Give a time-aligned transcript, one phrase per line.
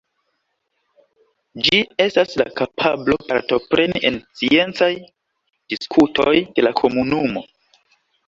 [1.65, 4.89] Ĝi estas la kapablo partopreni en sciencaj
[5.75, 7.45] diskutoj de la komunumo.